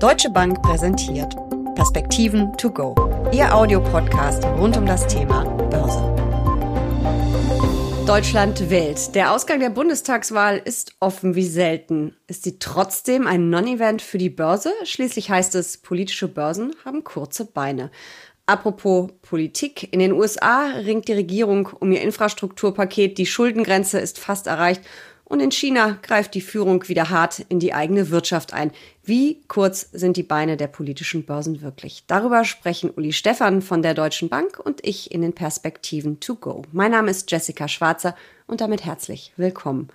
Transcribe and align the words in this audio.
Deutsche 0.00 0.30
Bank 0.30 0.62
präsentiert 0.62 1.36
Perspektiven 1.74 2.56
to 2.56 2.70
go. 2.70 2.94
Ihr 3.34 3.54
Audiopodcast 3.54 4.42
rund 4.46 4.74
um 4.78 4.86
das 4.86 5.06
Thema 5.06 5.44
Börse. 5.44 6.00
Deutschland 8.06 8.70
wählt. 8.70 9.14
Der 9.14 9.30
Ausgang 9.30 9.60
der 9.60 9.68
Bundestagswahl 9.68 10.56
ist 10.64 10.94
offen 11.00 11.34
wie 11.34 11.44
selten. 11.44 12.16
Ist 12.28 12.44
sie 12.44 12.58
trotzdem 12.58 13.26
ein 13.26 13.50
Non-Event 13.50 14.00
für 14.00 14.16
die 14.16 14.30
Börse? 14.30 14.72
Schließlich 14.84 15.28
heißt 15.28 15.54
es, 15.54 15.76
politische 15.76 16.28
Börsen 16.28 16.74
haben 16.82 17.04
kurze 17.04 17.44
Beine. 17.44 17.90
Apropos 18.46 19.10
Politik. 19.20 19.92
In 19.92 20.00
den 20.00 20.12
USA 20.12 20.68
ringt 20.76 21.08
die 21.08 21.12
Regierung 21.12 21.68
um 21.78 21.92
ihr 21.92 22.00
Infrastrukturpaket. 22.00 23.18
Die 23.18 23.26
Schuldengrenze 23.26 24.00
ist 24.00 24.18
fast 24.18 24.46
erreicht 24.46 24.80
und 25.30 25.38
in 25.38 25.52
China 25.52 25.96
greift 26.02 26.34
die 26.34 26.40
Führung 26.40 26.88
wieder 26.88 27.08
hart 27.08 27.38
in 27.48 27.60
die 27.60 27.72
eigene 27.72 28.10
Wirtschaft 28.10 28.52
ein. 28.52 28.72
Wie 29.04 29.40
kurz 29.46 29.88
sind 29.92 30.16
die 30.16 30.24
Beine 30.24 30.56
der 30.56 30.66
politischen 30.66 31.24
Börsen 31.24 31.62
wirklich? 31.62 32.02
Darüber 32.08 32.44
sprechen 32.44 32.90
Uli 32.90 33.12
Stephan 33.12 33.62
von 33.62 33.80
der 33.80 33.94
Deutschen 33.94 34.28
Bank 34.28 34.58
und 34.58 34.84
ich 34.84 35.12
in 35.12 35.22
den 35.22 35.32
Perspektiven 35.32 36.18
to 36.18 36.34
go. 36.34 36.62
Mein 36.72 36.90
Name 36.90 37.12
ist 37.12 37.30
Jessica 37.30 37.68
Schwarzer 37.68 38.16
und 38.48 38.60
damit 38.60 38.84
herzlich 38.84 39.32
willkommen. 39.36 39.88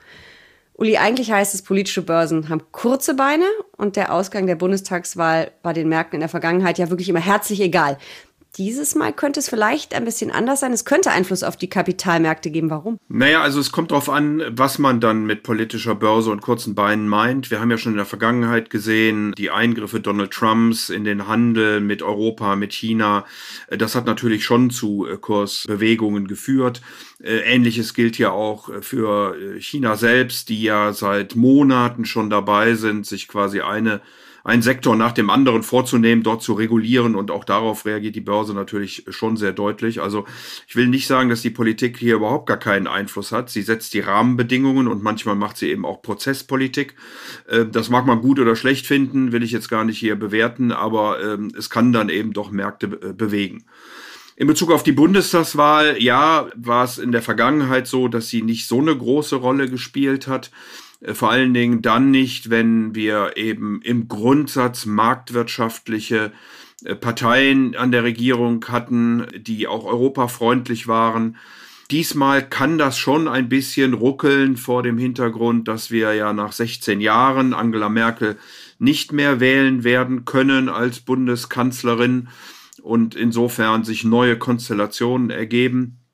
Uli, 0.76 0.96
eigentlich 0.96 1.34
heißt 1.34 1.54
es, 1.54 1.64
politische 1.64 2.02
Börsen 2.02 2.48
haben 2.48 2.64
kurze 2.72 3.14
Beine 3.14 3.46
und 3.76 3.98
der 3.98 4.14
Ausgang 4.14 4.48
der 4.48 4.56
Bundestagswahl 4.56 5.52
war 5.64 5.74
den 5.74 5.90
Märkten 5.90 6.16
in 6.16 6.22
der 6.22 6.30
Vergangenheit 6.30 6.78
ja 6.78 6.90
wirklich 6.90 7.10
immer 7.10 7.20
herzlich 7.20 7.60
egal. 7.60 7.98
Dieses 8.58 8.96
Mal 8.96 9.12
könnte 9.12 9.42
es 9.42 9.50
vielleicht 9.50 9.94
ein 9.94 10.06
bisschen 10.06 10.32
anders 10.32 10.62
sein. 10.62 10.72
Es 10.72 10.86
könnte 10.86 11.12
Einfluss 11.12 11.44
auf 11.44 11.58
die 11.58 11.70
Kapitalmärkte 11.70 12.50
geben. 12.52 12.70
Warum? 12.70 13.00
Naja, 13.10 13.42
also 13.42 13.60
es 13.60 13.72
kommt 13.72 13.92
darauf 13.92 14.10
an, 14.10 14.42
was 14.50 14.80
man 14.80 15.02
dann 15.02 15.26
mit 15.26 15.44
politischer 15.44 15.96
Börse 15.96 16.32
und 16.32 16.42
kurzen 16.42 16.74
Beinen 16.74 17.10
meint. 17.10 17.52
Wir 17.52 17.60
haben 17.60 17.70
ja 17.70 17.78
schon 17.78 17.94
in 17.94 17.98
der 17.98 18.06
Vergangenheit 18.06 18.70
gesehen, 18.70 19.34
die 19.38 19.52
Eingriffe 19.52 20.00
Donald 20.00 20.32
Trumps 20.32 20.90
in 20.90 21.04
den 21.04 21.28
Handel 21.28 21.82
mit 21.82 22.02
Europa, 22.02 22.56
mit 22.56 22.74
China. 22.74 23.26
Das 23.70 23.96
hat 23.96 24.06
natürlich 24.06 24.46
schon 24.46 24.70
zu 24.70 25.06
äh, 25.06 25.18
Kursbewegungen 25.18 26.28
geführt. 26.28 26.82
Äh, 27.22 27.40
ähnliches 27.40 27.94
gilt 27.94 28.18
ja 28.18 28.32
auch 28.32 28.70
für 28.82 29.36
äh, 29.36 29.62
China 29.62 29.98
selbst, 29.98 30.50
die 30.50 30.62
ja 30.62 30.94
seit 30.94 31.36
Monaten 31.36 32.06
schon 32.06 32.30
dabei 32.30 32.76
sind, 32.76 33.06
sich 33.06 33.28
quasi 33.28 33.62
eine 33.62 34.02
einen 34.46 34.62
Sektor 34.62 34.96
nach 34.96 35.12
dem 35.12 35.32
anderen 35.32 35.64
vorzunehmen, 35.64 36.24
dort 36.24 36.44
zu 36.44 36.54
regulieren 36.54 37.16
und 37.16 37.32
auch 37.32 37.44
darauf 37.44 37.84
reagiert 37.84 38.16
die 38.16 38.22
Börse 38.22 38.54
natürlich 38.54 39.04
schon 39.10 39.38
sehr 39.38 39.54
deutlich. 39.54 40.02
Also 40.02 40.26
ich 40.68 40.76
will 40.76 40.88
nicht 40.88 41.08
sagen, 41.08 41.30
dass 41.30 41.42
die 41.42 41.50
Politik 41.50 41.98
hier 41.98 42.16
überhaupt 42.16 42.46
gar 42.46 42.58
keinen 42.58 42.86
Einfluss 42.86 43.32
hat. 43.32 43.50
Sie 43.50 43.64
setzt 43.64 43.96
die 43.96 44.02
Rahmenbedingungen 44.02 44.88
und 44.88 45.02
manchmal 45.02 45.34
macht 45.34 45.58
sie 45.58 45.72
eben 45.72 45.84
auch 45.84 46.04
Prozesspolitik. 46.04 46.94
Äh, 47.48 47.66
das 47.66 47.90
mag 47.90 48.06
man 48.06 48.22
gut 48.22 48.40
oder 48.40 48.56
schlecht 48.56 48.86
finden, 48.86 49.32
will 49.32 49.42
ich 49.42 49.52
jetzt 49.52 49.68
gar 49.68 49.84
nicht 49.84 49.98
hier 49.98 50.16
bewerten, 50.16 50.72
aber 50.72 51.24
ähm, 51.24 51.52
es 51.58 51.72
kann 51.72 51.92
dann 51.92 52.10
eben 52.10 52.32
doch 52.32 52.52
Märkte 52.52 52.86
äh, 52.86 53.14
bewegen. 53.14 53.66
In 54.36 54.46
Bezug 54.46 54.70
auf 54.70 54.84
die 54.84 54.92
Bundestagswahl, 54.92 56.00
ja, 56.00 56.50
war 56.56 56.84
es 56.84 57.00
in 57.00 57.12
der 57.12 57.24
Vergangenheit 57.24 57.88
so, 57.88 58.10
dass 58.10 58.30
sie 58.30 58.44
nicht 58.44 58.68
so 58.68 58.80
eine 58.80 58.96
große 58.96 59.38
Rolle 59.38 59.70
gespielt 59.70 60.28
hat. 60.28 60.52
Äh, 61.06 61.14
vor 61.14 61.32
allen 61.32 61.54
Dingen 61.54 61.82
dann 61.82 62.12
nicht, 62.12 62.50
wenn 62.50 62.96
wir 62.96 63.38
eben 63.38 63.82
im 63.82 64.08
Grundsatz 64.08 64.86
marktwirtschaftliche 64.86 66.32
äh, 66.84 66.96
Parteien 66.96 67.76
an 67.76 67.92
der 67.92 68.04
Regierung 68.04 68.66
hatten, 68.68 69.28
die 69.38 69.68
auch 69.68 69.86
europafreundlich 69.86 70.88
waren. 70.88 71.38
Diesmal 71.92 72.48
kann 72.48 72.80
das 72.80 72.98
schon 72.98 73.28
ein 73.28 73.48
bisschen 73.48 73.94
ruckeln 73.94 74.58
vor 74.58 74.82
dem 74.82 74.98
Hintergrund, 74.98 75.68
dass 75.68 75.92
wir 75.92 76.16
ja 76.16 76.34
nach 76.34 76.52
16 76.52 77.00
Jahren 77.00 77.54
Angela 77.54 77.90
Merkel 77.90 78.38
nicht 78.80 79.14
mehr 79.14 79.40
wählen 79.40 79.84
werden 79.84 80.26
können 80.26 80.68
als 80.68 81.00
Bundeskanzlerin 81.00 82.30
und 82.82 83.14
insofern 83.14 83.84
sich 83.84 84.04
neue 84.04 84.38
Konstellationen 84.38 85.30
ergeben 85.30 86.05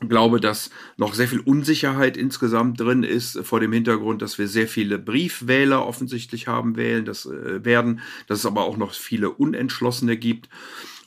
glaube, 0.00 0.40
dass 0.40 0.70
noch 0.96 1.14
sehr 1.14 1.26
viel 1.26 1.40
Unsicherheit 1.40 2.16
insgesamt 2.16 2.80
drin 2.80 3.02
ist 3.02 3.38
vor 3.44 3.58
dem 3.58 3.72
Hintergrund, 3.72 4.22
dass 4.22 4.38
wir 4.38 4.46
sehr 4.46 4.68
viele 4.68 4.98
Briefwähler 4.98 5.84
offensichtlich 5.84 6.46
haben 6.46 6.76
wählen, 6.76 7.04
das 7.04 7.26
äh, 7.26 7.64
werden, 7.64 8.00
dass 8.28 8.40
es 8.40 8.46
aber 8.46 8.62
auch 8.62 8.76
noch 8.76 8.92
viele 8.92 9.30
Unentschlossene 9.30 10.16
gibt. 10.16 10.48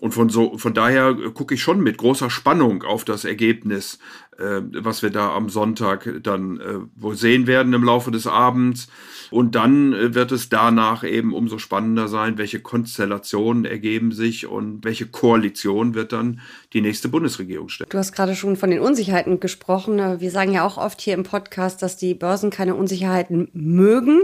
Und 0.02 0.16
von 0.16 0.30
so, 0.30 0.58
von 0.58 0.74
daher 0.74 1.14
gucke 1.36 1.54
ich 1.54 1.62
schon 1.62 1.80
mit 1.80 2.00
großer 2.00 2.32
Spannung 2.32 2.82
auf 2.82 3.06
das 3.06 3.24
Ergebnis, 3.24 4.00
äh, 4.40 4.62
was 4.74 5.04
wir 5.04 5.12
da 5.12 5.36
am 5.36 5.48
Sonntag 5.48 6.10
dann 6.24 6.60
äh, 6.60 6.80
wohl 6.96 7.16
sehen 7.16 7.46
werden 7.46 7.72
im 7.74 7.84
Laufe 7.84 8.10
des 8.10 8.26
Abends. 8.26 8.88
Und 9.30 9.54
dann 9.54 9.94
äh, 9.94 10.16
wird 10.16 10.32
es 10.32 10.50
danach 10.50 11.04
eben 11.04 11.36
umso 11.36 11.60
spannender 11.60 12.08
sein, 12.08 12.40
welche 12.40 12.62
Konstellationen 12.62 13.64
ergeben 13.64 14.12
sich 14.12 14.48
und 14.48 14.84
welche 14.84 15.06
Koalition 15.06 15.94
wird 15.94 16.14
dann 16.14 16.40
die 16.74 16.82
nächste 16.82 17.08
Bundesregierung 17.08 17.70
stellen. 17.70 17.90
Du 17.92 18.00
hast 18.00 18.14
gerade 18.14 18.36
schon 18.36 18.56
von 18.56 18.72
den 18.72 18.80
Unsicherheiten 18.80 19.40
gesprochen. 19.40 20.20
Wir 20.20 20.32
sagen 20.32 20.52
ja 20.52 20.66
auch 20.66 20.80
oft 20.80 21.00
hier 21.00 21.14
im 21.14 21.24
Podcast, 21.24 21.84
dass 21.84 21.98
die 21.98 22.16
Börsen 22.16 22.50
keine 22.50 22.74
Unsicherheiten 22.74 23.50
mögen. 23.54 24.22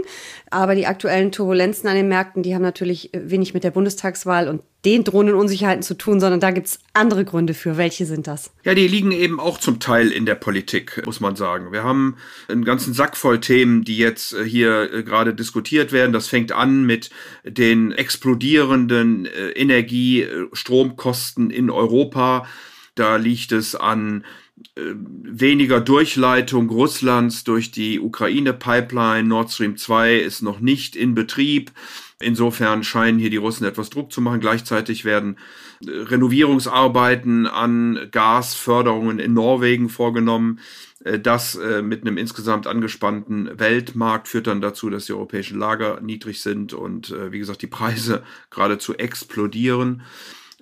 Aber 0.50 0.74
die 0.74 0.88
aktuellen 0.88 1.30
Turbulenzen 1.30 1.88
an 1.88 1.94
den 1.94 2.08
Märkten, 2.08 2.42
die 2.42 2.56
haben 2.56 2.62
natürlich 2.62 3.12
wenig 3.14 3.54
mit 3.54 3.62
der 3.62 3.70
Bundestagswahl 3.70 4.48
und 4.48 4.62
den 4.84 5.02
drohenden 5.02 5.34
Unsicherheiten 5.34 5.82
zu 5.82 5.94
tun, 5.94 6.20
sondern 6.20 6.38
da 6.38 6.52
gibt 6.52 6.68
es 6.68 6.78
andere 6.92 7.24
Gründe 7.24 7.54
für. 7.54 7.76
Welche 7.76 8.06
sind 8.06 8.28
das? 8.28 8.52
Ja, 8.62 8.74
die 8.74 8.86
liegen 8.86 9.10
eben 9.10 9.40
auch 9.40 9.58
zum 9.58 9.80
Teil 9.80 10.12
in 10.12 10.24
der 10.24 10.36
Politik, 10.36 11.04
muss 11.04 11.18
man 11.18 11.34
sagen. 11.34 11.72
Wir 11.72 11.82
haben 11.82 12.16
einen 12.46 12.64
ganzen 12.64 12.94
Sack 12.94 13.16
voll 13.16 13.40
Themen, 13.40 13.82
die 13.82 13.98
jetzt 13.98 14.34
äh, 14.34 14.44
hier 14.44 14.92
äh, 14.92 15.02
gerade 15.02 15.34
diskutiert 15.34 15.90
werden. 15.90 16.12
Das 16.12 16.28
fängt 16.28 16.52
an 16.52 16.86
mit 16.86 17.10
den 17.44 17.90
explodierenden 17.90 19.26
äh, 19.26 19.50
Energiestromkosten 19.50 21.50
in 21.50 21.70
Europa. 21.70 22.46
Da 22.94 23.16
liegt 23.16 23.50
es 23.52 23.74
an 23.74 24.24
weniger 24.96 25.80
Durchleitung 25.80 26.68
Russlands 26.68 27.44
durch 27.44 27.70
die 27.70 28.00
Ukraine-Pipeline. 28.00 29.28
Nord 29.28 29.52
Stream 29.52 29.76
2 29.76 30.16
ist 30.16 30.42
noch 30.42 30.58
nicht 30.60 30.96
in 30.96 31.14
Betrieb. 31.14 31.70
Insofern 32.20 32.82
scheinen 32.82 33.20
hier 33.20 33.30
die 33.30 33.36
Russen 33.36 33.64
etwas 33.64 33.90
Druck 33.90 34.10
zu 34.10 34.20
machen. 34.20 34.40
Gleichzeitig 34.40 35.04
werden 35.04 35.36
äh, 35.86 35.90
Renovierungsarbeiten 35.90 37.46
an 37.46 38.08
Gasförderungen 38.10 39.20
in 39.20 39.34
Norwegen 39.34 39.88
vorgenommen. 39.88 40.58
Äh, 41.04 41.20
das 41.20 41.54
äh, 41.54 41.80
mit 41.80 42.00
einem 42.00 42.16
insgesamt 42.16 42.66
angespannten 42.66 43.56
Weltmarkt 43.56 44.26
führt 44.26 44.48
dann 44.48 44.60
dazu, 44.60 44.90
dass 44.90 45.06
die 45.06 45.12
europäischen 45.12 45.60
Lager 45.60 46.00
niedrig 46.00 46.42
sind 46.42 46.72
und 46.72 47.14
wie 47.30 47.38
gesagt 47.38 47.62
die 47.62 47.68
Preise 47.68 48.24
geradezu 48.50 48.94
explodieren. 48.94 50.02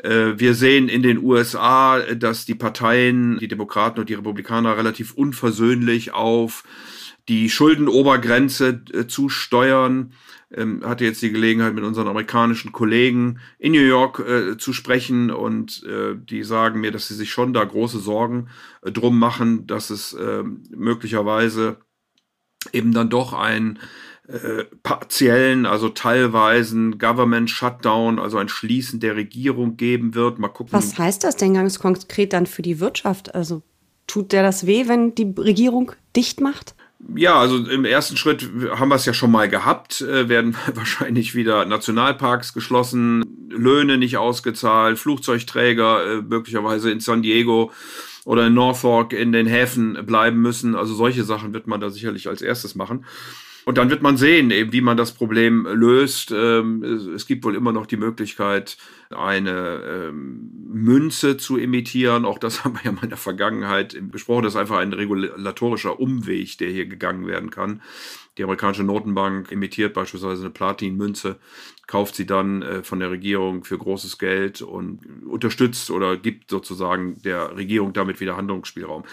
Wir 0.03 0.55
sehen 0.55 0.91
in 0.91 1.03
den 1.03 1.25
USA, 1.25 2.00
dass 2.00 2.44
die 2.44 2.55
Parteien, 2.55 3.38
die 3.38 3.49
Demokraten 3.49 3.99
und 3.99 4.11
die 4.11 4.15
Republikaner 4.15 4.77
relativ 4.77 5.15
unversöhnlich 5.15 6.12
auf 6.12 6.65
die 7.28 7.49
Schuldenobergrenze 7.49 8.83
zusteuern 9.09 10.12
ähm, 10.52 10.82
hatte 10.84 11.04
jetzt 11.04 11.22
die 11.22 11.32
Gelegenheit, 11.32 11.74
mit 11.74 11.84
unseren 11.84 12.08
amerikanischen 12.08 12.72
Kollegen 12.72 13.40
in 13.58 13.72
New 13.72 13.80
York 13.80 14.20
äh, 14.20 14.56
zu 14.56 14.72
sprechen 14.72 15.30
und 15.30 15.82
äh, 15.84 16.14
die 16.16 16.44
sagen 16.44 16.80
mir, 16.80 16.92
dass 16.92 17.08
sie 17.08 17.14
sich 17.14 17.30
schon 17.30 17.52
da 17.52 17.64
große 17.64 17.98
Sorgen 17.98 18.48
äh, 18.82 18.92
drum 18.92 19.18
machen, 19.18 19.66
dass 19.66 19.90
es 19.90 20.12
äh, 20.12 20.44
möglicherweise 20.70 21.78
eben 22.72 22.92
dann 22.92 23.10
doch 23.10 23.32
ein 23.32 23.78
äh, 24.28 24.64
partiellen, 24.82 25.66
also 25.66 25.88
teilweisen 25.88 26.98
Government 26.98 27.50
Shutdown, 27.50 28.18
also 28.18 28.38
ein 28.38 28.48
Schließen 28.48 29.00
der 29.00 29.16
Regierung 29.16 29.76
geben 29.76 30.14
wird. 30.14 30.38
Mal 30.38 30.48
gucken. 30.48 30.72
Was 30.72 30.96
heißt 30.96 31.24
das 31.24 31.36
denn 31.36 31.54
ganz 31.54 31.78
konkret 31.78 32.32
dann 32.32 32.46
für 32.46 32.62
die 32.62 32.80
Wirtschaft? 32.80 33.34
Also 33.34 33.62
tut 34.06 34.32
der 34.32 34.42
das 34.42 34.66
weh, 34.66 34.86
wenn 34.86 35.14
die 35.14 35.34
Regierung 35.36 35.92
dicht 36.14 36.40
macht? 36.40 36.75
Ja, 37.14 37.38
also 37.38 37.58
im 37.58 37.84
ersten 37.84 38.16
Schritt 38.16 38.48
haben 38.70 38.88
wir 38.88 38.94
es 38.94 39.04
ja 39.04 39.12
schon 39.12 39.30
mal 39.30 39.48
gehabt, 39.48 40.00
äh, 40.00 40.28
werden 40.28 40.56
wahrscheinlich 40.74 41.34
wieder 41.34 41.64
Nationalparks 41.64 42.52
geschlossen, 42.52 43.48
Löhne 43.50 43.98
nicht 43.98 44.16
ausgezahlt, 44.16 44.98
Flugzeugträger 44.98 46.06
äh, 46.06 46.22
möglicherweise 46.22 46.90
in 46.90 47.00
San 47.00 47.22
Diego 47.22 47.70
oder 48.25 48.46
in 48.46 48.54
Norfolk 48.54 49.12
in 49.12 49.32
den 49.32 49.46
Häfen 49.46 50.04
bleiben 50.06 50.40
müssen. 50.40 50.75
Also 50.75 50.94
solche 50.94 51.25
Sachen 51.25 51.52
wird 51.52 51.66
man 51.66 51.81
da 51.81 51.90
sicherlich 51.90 52.28
als 52.28 52.43
erstes 52.43 52.75
machen. 52.75 53.04
Und 53.66 53.78
dann 53.78 53.90
wird 53.90 54.00
man 54.00 54.16
sehen, 54.16 54.52
eben, 54.52 54.72
wie 54.72 54.80
man 54.80 54.96
das 54.96 55.10
Problem 55.10 55.66
löst. 55.66 56.32
Ähm, 56.32 56.84
es 56.84 57.26
gibt 57.26 57.44
wohl 57.44 57.56
immer 57.56 57.72
noch 57.72 57.86
die 57.86 57.96
Möglichkeit, 57.96 58.76
eine 59.10 59.82
ähm, 59.84 60.52
Münze 60.68 61.36
zu 61.36 61.56
imitieren. 61.56 62.24
Auch 62.24 62.38
das 62.38 62.62
haben 62.64 62.74
wir 62.74 62.84
ja 62.84 62.92
mal 62.92 63.02
in 63.02 63.08
der 63.08 63.18
Vergangenheit 63.18 63.96
besprochen. 64.12 64.44
Das 64.44 64.54
ist 64.54 64.60
einfach 64.60 64.78
ein 64.78 64.92
regulatorischer 64.92 65.98
Umweg, 65.98 66.58
der 66.58 66.70
hier 66.70 66.86
gegangen 66.86 67.26
werden 67.26 67.50
kann. 67.50 67.82
Die 68.38 68.44
amerikanische 68.44 68.84
Notenbank 68.84 69.50
emittiert 69.50 69.94
beispielsweise 69.94 70.42
eine 70.42 70.50
Platinmünze, 70.50 71.36
kauft 71.87 72.17
sie 72.17 72.27
dann 72.27 72.62
äh, 72.62 72.83
von 72.83 73.00
der 73.00 73.11
Regierung 73.11 73.65
für 73.65 73.79
großes 73.79 74.19
Geld 74.19 74.62
und 74.62 75.00
unterstützt 75.27 75.91
oder 75.91 76.17
gibt 76.17 76.50
sozusagen 76.50 77.23
der 77.23 77.56
Regierung 77.56 77.93
damit 77.93 78.21
wieder 78.21 78.37
Handlungsspielraum. 78.37 79.05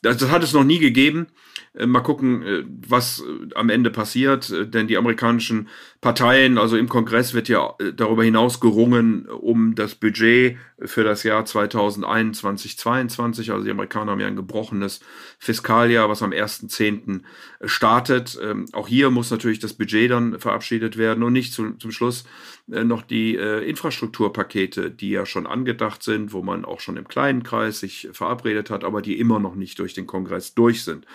Das, 0.00 0.16
das 0.16 0.30
hat 0.30 0.42
es 0.42 0.52
noch 0.52 0.64
nie 0.64 0.78
gegeben. 0.78 1.26
Äh, 1.74 1.86
mal 1.86 2.00
gucken, 2.00 2.42
äh, 2.42 2.64
was 2.86 3.20
äh, 3.20 3.54
am 3.54 3.70
Ende 3.70 3.90
passiert, 3.90 4.52
denn 4.74 4.88
die 4.88 4.96
amerikanischen 4.96 5.68
Parteien, 6.00 6.58
also 6.58 6.76
im 6.76 6.88
Kongress 6.88 7.32
wird 7.32 7.48
ja 7.48 7.74
darüber 7.94 8.24
hinaus 8.24 8.60
gerungen 8.60 9.26
um 9.26 9.74
das 9.74 9.94
Budget 9.94 10.56
für 10.80 11.04
das 11.04 11.22
Jahr 11.22 11.44
2021, 11.44 12.76
2022. 12.76 13.52
Also 13.52 13.64
die 13.64 13.70
Amerikaner 13.70 14.12
haben 14.12 14.20
ja 14.20 14.26
ein 14.26 14.36
gebrochenes 14.36 15.00
Fiskaljahr, 15.38 16.08
was 16.08 16.22
am 16.22 16.32
1.10. 16.32 17.20
startet. 17.64 18.38
Ähm, 18.42 18.66
auch 18.72 18.88
hier 18.88 19.10
muss 19.10 19.30
natürlich 19.30 19.60
das 19.60 19.74
Budget 19.74 20.10
dann 20.10 20.40
verabschiedet 20.40 20.96
werden 20.96 21.22
und 21.22 21.32
nicht 21.32 21.52
zum, 21.52 21.78
zum 21.78 21.92
Schluss 21.92 22.21
noch 22.66 23.02
die 23.02 23.34
Infrastrukturpakete, 23.34 24.90
die 24.90 25.10
ja 25.10 25.26
schon 25.26 25.46
angedacht 25.46 26.02
sind, 26.02 26.32
wo 26.32 26.42
man 26.42 26.64
auch 26.64 26.80
schon 26.80 26.96
im 26.96 27.08
kleinen 27.08 27.42
Kreis 27.42 27.80
sich 27.80 28.08
verabredet 28.12 28.70
hat, 28.70 28.84
aber 28.84 29.02
die 29.02 29.18
immer 29.18 29.40
noch 29.40 29.54
nicht 29.56 29.78
durch 29.78 29.94
den 29.94 30.06
Kongress 30.06 30.54
durch 30.54 30.84
sind. 30.84 31.06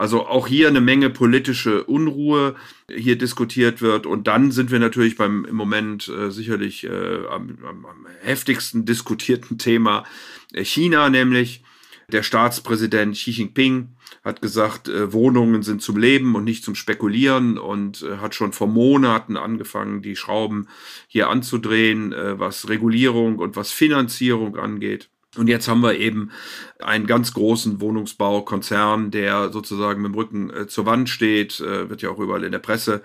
Also 0.00 0.26
auch 0.26 0.46
hier 0.46 0.68
eine 0.68 0.80
Menge 0.80 1.10
politische 1.10 1.84
Unruhe 1.84 2.54
hier 2.90 3.18
diskutiert 3.18 3.82
wird. 3.82 4.06
Und 4.06 4.28
dann 4.28 4.50
sind 4.50 4.70
wir 4.70 4.78
natürlich 4.78 5.18
beim 5.18 5.44
im 5.44 5.54
Moment 5.54 6.08
äh, 6.08 6.30
sicherlich 6.30 6.84
äh, 6.84 7.26
am, 7.28 7.58
am, 7.68 7.84
am, 7.84 8.06
heftigsten 8.22 8.84
diskutierten 8.86 9.58
Thema 9.58 10.06
äh, 10.54 10.64
China, 10.64 11.10
nämlich 11.10 11.62
der 12.12 12.22
Staatspräsident 12.22 13.14
Xi 13.14 13.30
Jinping 13.30 13.88
hat 14.24 14.42
gesagt, 14.42 14.88
äh, 14.88 15.12
Wohnungen 15.12 15.62
sind 15.62 15.82
zum 15.82 15.96
Leben 15.96 16.34
und 16.34 16.44
nicht 16.44 16.64
zum 16.64 16.74
Spekulieren 16.74 17.58
und 17.58 18.02
äh, 18.02 18.18
hat 18.18 18.34
schon 18.34 18.52
vor 18.52 18.66
Monaten 18.66 19.36
angefangen, 19.36 20.02
die 20.02 20.16
Schrauben 20.16 20.68
hier 21.08 21.28
anzudrehen, 21.28 22.12
äh, 22.12 22.38
was 22.38 22.68
Regulierung 22.68 23.38
und 23.38 23.56
was 23.56 23.72
Finanzierung 23.72 24.56
angeht. 24.56 25.08
Und 25.36 25.48
jetzt 25.48 25.68
haben 25.68 25.80
wir 25.80 25.96
eben 25.96 26.32
einen 26.80 27.06
ganz 27.06 27.32
großen 27.32 27.80
Wohnungsbaukonzern, 27.80 29.12
der 29.12 29.52
sozusagen 29.52 30.02
mit 30.02 30.12
dem 30.12 30.14
Rücken 30.16 30.50
äh, 30.50 30.66
zur 30.66 30.86
Wand 30.86 31.08
steht, 31.08 31.60
äh, 31.60 31.88
wird 31.88 32.02
ja 32.02 32.10
auch 32.10 32.18
überall 32.18 32.44
in 32.44 32.52
der 32.52 32.58
Presse 32.58 33.02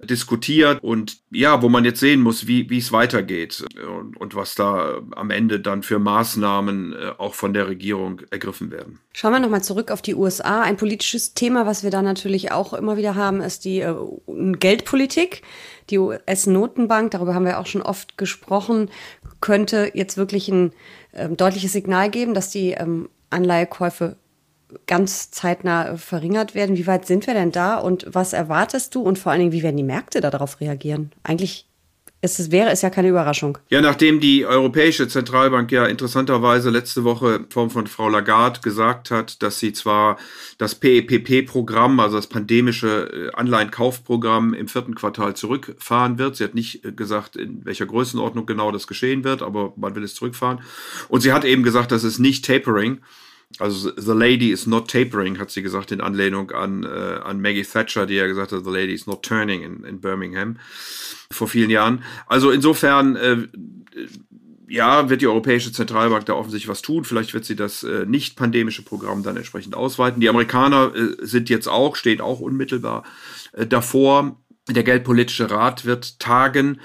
diskutiert 0.00 0.82
und 0.82 1.18
ja, 1.30 1.60
wo 1.60 1.68
man 1.68 1.84
jetzt 1.84 1.98
sehen 1.98 2.20
muss, 2.20 2.46
wie, 2.46 2.76
es 2.76 2.92
weitergeht 2.92 3.64
und, 3.98 4.16
und 4.16 4.34
was 4.36 4.54
da 4.54 5.00
am 5.16 5.30
Ende 5.30 5.58
dann 5.58 5.82
für 5.82 5.98
Maßnahmen 5.98 6.92
äh, 6.92 7.10
auch 7.18 7.34
von 7.34 7.52
der 7.52 7.66
Regierung 7.66 8.22
ergriffen 8.30 8.70
werden. 8.70 9.00
Schauen 9.12 9.32
wir 9.32 9.40
nochmal 9.40 9.62
zurück 9.62 9.90
auf 9.90 10.00
die 10.00 10.14
USA. 10.14 10.62
Ein 10.62 10.76
politisches 10.76 11.34
Thema, 11.34 11.66
was 11.66 11.82
wir 11.82 11.90
da 11.90 12.02
natürlich 12.02 12.52
auch 12.52 12.74
immer 12.74 12.96
wieder 12.96 13.16
haben, 13.16 13.40
ist 13.40 13.64
die 13.64 13.80
äh, 13.80 13.94
Geldpolitik. 14.28 15.42
Die 15.90 15.98
US-Notenbank, 15.98 17.10
darüber 17.10 17.34
haben 17.34 17.46
wir 17.46 17.58
auch 17.58 17.66
schon 17.66 17.82
oft 17.82 18.16
gesprochen, 18.16 18.90
könnte 19.40 19.90
jetzt 19.94 20.16
wirklich 20.16 20.48
ein 20.48 20.72
äh, 21.12 21.28
deutliches 21.28 21.72
Signal 21.72 22.10
geben, 22.10 22.34
dass 22.34 22.50
die 22.50 22.70
ähm, 22.72 23.08
Anleihekäufe 23.30 24.16
ganz 24.86 25.30
zeitnah 25.30 25.90
äh, 25.90 25.96
verringert 25.96 26.54
werden. 26.54 26.76
Wie 26.76 26.86
weit 26.86 27.06
sind 27.06 27.26
wir 27.26 27.34
denn 27.34 27.52
da 27.52 27.76
und 27.76 28.06
was 28.08 28.32
erwartest 28.32 28.94
du 28.94 29.02
und 29.02 29.18
vor 29.18 29.32
allen 29.32 29.40
Dingen, 29.40 29.52
wie 29.52 29.62
werden 29.62 29.76
die 29.76 29.82
Märkte 29.82 30.20
darauf 30.20 30.60
reagieren? 30.60 31.12
Eigentlich 31.22 31.68
ist 32.20 32.40
es, 32.40 32.50
wäre 32.50 32.70
es 32.70 32.82
ja 32.82 32.90
keine 32.90 33.08
Überraschung. 33.08 33.58
Ja, 33.68 33.80
nachdem 33.80 34.18
die 34.18 34.44
Europäische 34.44 35.06
Zentralbank 35.06 35.70
ja 35.70 35.86
interessanterweise 35.86 36.70
letzte 36.70 37.04
Woche 37.04 37.36
in 37.36 37.50
Form 37.50 37.70
von 37.70 37.86
Frau 37.86 38.08
Lagarde 38.08 38.60
gesagt 38.60 39.12
hat, 39.12 39.40
dass 39.40 39.60
sie 39.60 39.72
zwar 39.72 40.18
das 40.58 40.74
PEPP-Programm, 40.74 42.00
also 42.00 42.16
das 42.16 42.26
pandemische 42.26 43.30
äh, 43.30 43.36
Anleihenkaufprogramm 43.36 44.52
im 44.52 44.66
vierten 44.66 44.96
Quartal 44.96 45.34
zurückfahren 45.34 46.18
wird. 46.18 46.34
Sie 46.34 46.44
hat 46.44 46.56
nicht 46.56 46.84
äh, 46.84 46.90
gesagt, 46.90 47.36
in 47.36 47.64
welcher 47.64 47.86
Größenordnung 47.86 48.46
genau 48.46 48.72
das 48.72 48.88
geschehen 48.88 49.22
wird, 49.22 49.40
aber 49.40 49.72
man 49.76 49.94
will 49.94 50.02
es 50.02 50.16
zurückfahren. 50.16 50.60
Und 51.08 51.20
sie 51.20 51.32
hat 51.32 51.44
eben 51.44 51.62
gesagt, 51.62 51.92
dass 51.92 52.02
es 52.02 52.18
nicht 52.18 52.44
Tapering 52.44 53.00
also 53.58 53.90
The 53.96 54.12
Lady 54.12 54.50
is 54.52 54.66
not 54.66 54.90
tapering, 54.90 55.38
hat 55.38 55.50
sie 55.50 55.62
gesagt 55.62 55.90
in 55.90 56.00
Anlehnung 56.00 56.50
an, 56.50 56.84
äh, 56.84 56.86
an 56.86 57.40
Maggie 57.40 57.64
Thatcher, 57.64 58.06
die 58.06 58.14
ja 58.14 58.26
gesagt 58.26 58.52
hat, 58.52 58.64
The 58.64 58.70
Lady 58.70 58.92
is 58.92 59.06
not 59.06 59.22
turning 59.22 59.62
in, 59.62 59.84
in 59.84 60.00
Birmingham 60.00 60.58
vor 61.30 61.48
vielen 61.48 61.70
Jahren. 61.70 62.04
Also 62.26 62.50
insofern, 62.50 63.16
äh, 63.16 63.48
ja, 64.68 65.08
wird 65.08 65.22
die 65.22 65.26
Europäische 65.26 65.72
Zentralbank 65.72 66.26
da 66.26 66.34
offensichtlich 66.34 66.68
was 66.68 66.82
tun. 66.82 67.04
Vielleicht 67.04 67.32
wird 67.32 67.46
sie 67.46 67.56
das 67.56 67.82
äh, 67.82 68.04
nicht 68.06 68.36
pandemische 68.36 68.84
Programm 68.84 69.22
dann 69.22 69.36
entsprechend 69.36 69.74
ausweiten. 69.74 70.20
Die 70.20 70.28
Amerikaner 70.28 70.94
äh, 70.94 71.26
sind 71.26 71.48
jetzt 71.48 71.68
auch, 71.68 71.96
stehen 71.96 72.20
auch 72.20 72.40
unmittelbar 72.40 73.04
äh, 73.52 73.66
davor. 73.66 74.36
Der 74.68 74.82
Geldpolitische 74.82 75.50
Rat 75.50 75.86
wird 75.86 76.18
tagen 76.20 76.80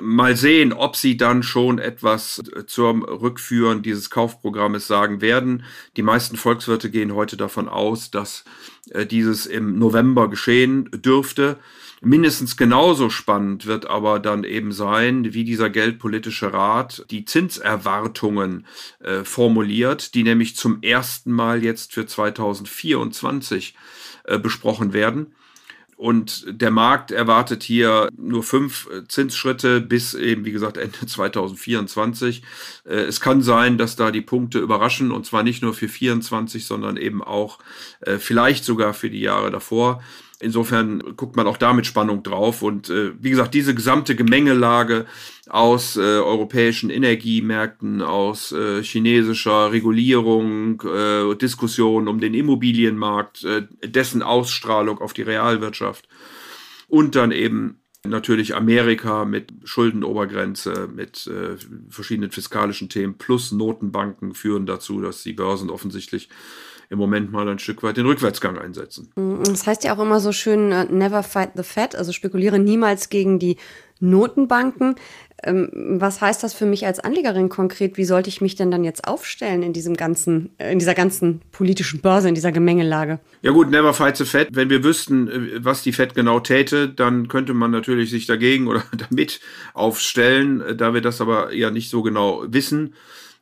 mal 0.00 0.36
sehen, 0.36 0.72
ob 0.72 0.96
sie 0.96 1.16
dann 1.16 1.42
schon 1.42 1.78
etwas 1.78 2.42
zum 2.66 3.02
Rückführen 3.02 3.82
dieses 3.82 4.10
Kaufprogrammes 4.10 4.86
sagen 4.86 5.20
werden. 5.20 5.64
Die 5.96 6.02
meisten 6.02 6.36
Volkswirte 6.36 6.90
gehen 6.90 7.14
heute 7.14 7.36
davon 7.36 7.68
aus, 7.68 8.10
dass 8.10 8.44
äh, 8.90 9.06
dieses 9.06 9.46
im 9.46 9.78
November 9.78 10.28
geschehen 10.28 10.90
dürfte. 10.92 11.58
Mindestens 12.04 12.56
genauso 12.56 13.10
spannend 13.10 13.66
wird 13.66 13.86
aber 13.86 14.18
dann 14.18 14.42
eben 14.42 14.72
sein, 14.72 15.34
wie 15.34 15.44
dieser 15.44 15.70
Geldpolitische 15.70 16.52
Rat 16.52 17.06
die 17.10 17.24
Zinserwartungen 17.24 18.66
äh, 18.98 19.22
formuliert, 19.22 20.14
die 20.14 20.24
nämlich 20.24 20.56
zum 20.56 20.82
ersten 20.82 21.30
Mal 21.30 21.62
jetzt 21.62 21.92
für 21.92 22.04
2024 22.04 23.76
äh, 24.24 24.38
besprochen 24.38 24.92
werden. 24.92 25.34
Und 26.02 26.46
der 26.48 26.72
Markt 26.72 27.12
erwartet 27.12 27.62
hier 27.62 28.08
nur 28.16 28.42
fünf 28.42 28.88
äh, 28.92 29.06
Zinsschritte 29.06 29.80
bis 29.80 30.14
eben, 30.14 30.44
wie 30.44 30.50
gesagt, 30.50 30.76
Ende 30.76 30.98
2024. 31.06 32.42
Äh, 32.84 32.94
es 33.02 33.20
kann 33.20 33.40
sein, 33.40 33.78
dass 33.78 33.94
da 33.94 34.10
die 34.10 34.20
Punkte 34.20 34.58
überraschen 34.58 35.12
und 35.12 35.26
zwar 35.26 35.44
nicht 35.44 35.62
nur 35.62 35.74
für 35.74 35.86
24, 35.86 36.66
sondern 36.66 36.96
eben 36.96 37.22
auch 37.22 37.60
äh, 38.00 38.18
vielleicht 38.18 38.64
sogar 38.64 38.94
für 38.94 39.10
die 39.10 39.20
Jahre 39.20 39.52
davor. 39.52 40.02
Insofern 40.42 41.16
guckt 41.16 41.36
man 41.36 41.46
auch 41.46 41.56
da 41.56 41.72
mit 41.72 41.86
Spannung 41.86 42.24
drauf. 42.24 42.62
Und 42.62 42.90
äh, 42.90 43.12
wie 43.20 43.30
gesagt, 43.30 43.54
diese 43.54 43.74
gesamte 43.74 44.16
Gemengelage 44.16 45.06
aus 45.48 45.96
äh, 45.96 46.00
europäischen 46.00 46.90
Energiemärkten, 46.90 48.02
aus 48.02 48.50
äh, 48.50 48.82
chinesischer 48.82 49.70
Regulierung, 49.70 50.82
äh, 50.82 51.34
Diskussionen 51.36 52.08
um 52.08 52.20
den 52.20 52.34
Immobilienmarkt, 52.34 53.44
äh, 53.44 53.62
dessen 53.84 54.22
Ausstrahlung 54.22 54.98
auf 54.98 55.12
die 55.12 55.22
Realwirtschaft 55.22 56.08
und 56.88 57.14
dann 57.14 57.30
eben 57.30 57.82
natürlich 58.04 58.56
Amerika 58.56 59.24
mit 59.24 59.52
Schuldenobergrenze, 59.64 60.88
mit 60.92 61.26
äh, 61.28 61.56
verschiedenen 61.88 62.32
fiskalischen 62.32 62.88
Themen 62.88 63.14
plus 63.14 63.52
Notenbanken 63.52 64.34
führen 64.34 64.66
dazu, 64.66 65.00
dass 65.00 65.22
die 65.22 65.34
Börsen 65.34 65.70
offensichtlich 65.70 66.28
im 66.92 66.98
Moment 66.98 67.32
mal 67.32 67.48
ein 67.48 67.58
Stück 67.58 67.82
weit 67.82 67.96
den 67.96 68.06
Rückwärtsgang 68.06 68.58
einsetzen. 68.58 69.10
Mm, 69.16 69.42
das 69.44 69.66
heißt 69.66 69.82
ja 69.82 69.96
auch 69.96 69.98
immer 69.98 70.20
so 70.20 70.30
schön, 70.30 70.70
äh, 70.70 70.84
never 70.84 71.22
fight 71.22 71.52
the 71.56 71.62
Fed, 71.62 71.96
also 71.96 72.12
spekuliere 72.12 72.58
niemals 72.58 73.08
gegen 73.08 73.38
die 73.38 73.56
Notenbanken. 73.98 74.96
Ähm, 75.42 75.70
was 75.72 76.20
heißt 76.20 76.42
das 76.42 76.52
für 76.52 76.66
mich 76.66 76.84
als 76.86 77.00
Anlegerin 77.00 77.48
konkret? 77.48 77.96
Wie 77.96 78.04
sollte 78.04 78.28
ich 78.28 78.42
mich 78.42 78.56
denn 78.56 78.70
dann 78.70 78.84
jetzt 78.84 79.08
aufstellen 79.08 79.62
in 79.62 79.72
diesem 79.72 79.96
ganzen, 79.96 80.50
äh, 80.58 80.70
in 80.70 80.78
dieser 80.78 80.94
ganzen 80.94 81.40
politischen 81.50 82.00
Börse, 82.00 82.28
in 82.28 82.34
dieser 82.34 82.52
Gemengelage? 82.52 83.20
Ja 83.40 83.52
gut, 83.52 83.70
never 83.70 83.94
fight 83.94 84.18
the 84.18 84.24
Fed. 84.24 84.48
Wenn 84.52 84.68
wir 84.68 84.84
wüssten, 84.84 85.28
äh, 85.28 85.64
was 85.64 85.82
die 85.82 85.92
Fed 85.92 86.14
genau 86.14 86.40
täte, 86.40 86.90
dann 86.90 87.28
könnte 87.28 87.54
man 87.54 87.70
natürlich 87.70 88.10
sich 88.10 88.26
dagegen 88.26 88.68
oder 88.68 88.84
damit 89.10 89.40
aufstellen. 89.72 90.76
Da 90.76 90.92
wir 90.92 91.00
das 91.00 91.22
aber 91.22 91.54
ja 91.54 91.70
nicht 91.70 91.88
so 91.88 92.02
genau 92.02 92.44
wissen, 92.46 92.94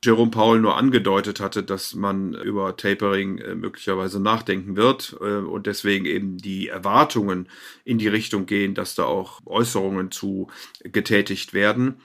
Jerome 0.02 0.30
Powell 0.30 0.60
nur 0.60 0.78
angedeutet 0.78 1.40
hatte, 1.40 1.62
dass 1.62 1.94
man 1.94 2.32
über 2.32 2.76
Tapering 2.76 3.38
äh, 3.38 3.54
möglicherweise 3.54 4.18
nachdenken 4.18 4.76
wird 4.76 5.16
äh, 5.20 5.24
und 5.24 5.66
deswegen 5.66 6.06
eben 6.06 6.38
die 6.38 6.68
Erwartungen 6.68 7.48
in 7.84 7.98
die 7.98 8.08
Richtung 8.08 8.46
gehen, 8.46 8.74
dass 8.74 8.94
da 8.94 9.04
auch 9.04 9.40
Äußerungen 9.44 10.10
zu 10.10 10.48
getätigt 10.82 11.52
werden 11.52 12.00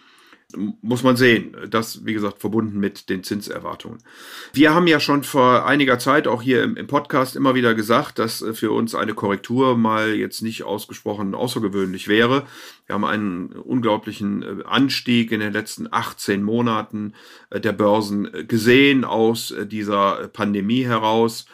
muss 0.82 1.04
man 1.04 1.16
sehen. 1.18 1.56
Das, 1.70 2.06
wie 2.06 2.14
gesagt, 2.14 2.40
verbunden 2.40 2.80
mit 2.80 3.10
den 3.10 3.24
Zinserwartungen. 3.24 4.00
Wir 4.54 4.74
haben 4.74 4.88
ja 4.88 5.00
schon 5.00 5.24
vor 5.24 5.66
einiger 5.66 6.00
Zeit 6.00 6.28
auch 6.28 6.42
hier 6.42 6.64
im, 6.64 6.78
im, 6.78 6.88
Podcast 6.88 7.36
immer 7.36 7.56
wieder 7.56 7.76
gesagt, 7.76 8.20
dass 8.20 8.42
äh, 8.42 8.54
für 8.54 8.72
uns 8.72 8.96
eine 8.96 9.14
Korrektur 9.14 9.78
mal 9.78 10.14
jetzt 10.14 10.42
nicht 10.42 10.64
ausgesprochen 10.64 11.36
außergewöhnlich 11.36 12.08
wäre. 12.08 12.46
Wir 12.86 12.96
haben 12.96 13.06
einen 13.06 13.48
unglaublichen 13.48 14.44
äh, 14.44 14.64
Anstieg 14.66 15.32
in 15.32 15.40
den 15.40 15.54
letzten 15.54 15.88
18 15.92 16.44
Monaten 16.44 17.14
äh, 17.50 17.60
der 17.60 17.74
Börsen 17.74 18.30
gesehen 18.48 19.04
aus 19.06 19.54
dieser 19.72 20.28
Pandemie 20.30 20.86
heraus. 20.86 21.46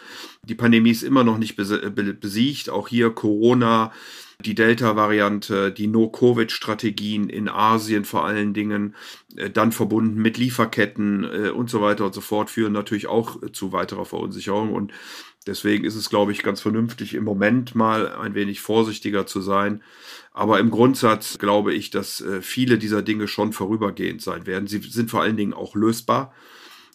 Die 0.43 0.55
Pandemie 0.55 0.91
ist 0.91 1.03
immer 1.03 1.23
noch 1.23 1.37
nicht 1.37 1.55
besiegt. 1.55 2.69
Auch 2.69 2.87
hier 2.87 3.11
Corona 3.11 3.91
die 4.41 4.55
Delta-Variante, 4.55 5.71
die 5.71 5.87
No-Covid-Strategien 5.87 7.29
in 7.29 7.47
Asien 7.47 8.05
vor 8.05 8.25
allen 8.25 8.53
Dingen, 8.53 8.95
äh, 9.35 9.49
dann 9.49 9.71
verbunden 9.71 10.21
mit 10.21 10.37
Lieferketten 10.37 11.23
äh, 11.23 11.49
und 11.49 11.69
so 11.69 11.81
weiter 11.81 12.05
und 12.05 12.13
so 12.13 12.21
fort, 12.21 12.49
führen 12.49 12.73
natürlich 12.73 13.07
auch 13.07 13.37
zu 13.53 13.71
weiterer 13.71 14.05
Verunsicherung. 14.05 14.73
Und 14.73 14.91
Deswegen 15.47 15.85
ist 15.85 15.95
es, 15.95 16.09
glaube 16.09 16.31
ich, 16.31 16.43
ganz 16.43 16.61
vernünftig, 16.61 17.15
im 17.15 17.23
Moment 17.23 17.73
mal 17.73 18.13
ein 18.13 18.35
wenig 18.35 18.61
vorsichtiger 18.61 19.25
zu 19.25 19.41
sein. 19.41 19.81
Aber 20.33 20.59
im 20.59 20.69
Grundsatz 20.69 21.39
glaube 21.39 21.73
ich, 21.73 21.89
dass 21.89 22.21
äh, 22.21 22.43
viele 22.43 22.77
dieser 22.77 23.01
Dinge 23.01 23.27
schon 23.27 23.51
vorübergehend 23.51 24.21
sein 24.21 24.45
werden. 24.45 24.67
Sie 24.67 24.77
sind 24.79 25.09
vor 25.09 25.23
allen 25.23 25.37
Dingen 25.37 25.53
auch 25.53 25.73
lösbar. 25.73 26.33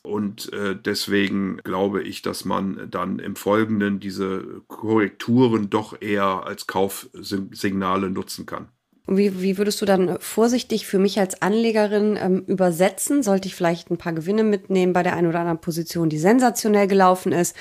Und 0.06 0.52
äh, 0.52 0.80
deswegen 0.80 1.56
glaube 1.64 2.00
ich, 2.02 2.22
dass 2.22 2.44
man 2.44 2.88
dann 2.90 3.18
im 3.18 3.34
Folgenden 3.34 3.98
diese 3.98 4.62
Korrekturen 4.68 5.68
doch 5.68 6.00
eher 6.00 6.46
als 6.46 6.68
Kaufsignale 6.68 8.08
nutzen 8.10 8.46
kann. 8.46 8.68
Und 9.06 9.16
wie, 9.16 9.40
wie 9.40 9.56
würdest 9.56 9.80
du 9.80 9.86
dann 9.86 10.18
vorsichtig 10.20 10.86
für 10.86 10.98
mich 10.98 11.18
als 11.20 11.40
Anlegerin 11.40 12.18
ähm, 12.20 12.44
übersetzen? 12.46 13.22
Sollte 13.22 13.46
ich 13.46 13.54
vielleicht 13.54 13.90
ein 13.90 13.98
paar 13.98 14.12
Gewinne 14.12 14.42
mitnehmen 14.42 14.92
bei 14.92 15.04
der 15.04 15.14
einen 15.14 15.28
oder 15.28 15.40
anderen 15.40 15.60
Position, 15.60 16.08
die 16.08 16.18
sensationell 16.18 16.88
gelaufen 16.88 17.32
ist? 17.32 17.54